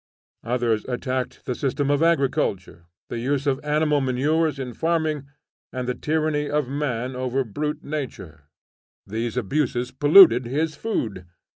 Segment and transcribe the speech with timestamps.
[0.43, 5.27] Others attacked the system of agriculture, the use of animal manures in farming,
[5.71, 8.45] and the tyranny of man over brute nature;
[9.05, 11.27] these abuses polluted his food.